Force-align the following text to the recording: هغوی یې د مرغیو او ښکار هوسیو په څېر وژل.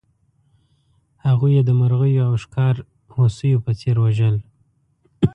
هغوی 1.25 1.51
یې 1.57 1.61
د 1.67 1.71
مرغیو 1.79 2.25
او 2.27 2.33
ښکار 2.43 2.75
هوسیو 3.15 3.63
په 3.65 3.71
څېر 3.79 3.95
وژل. 4.03 4.35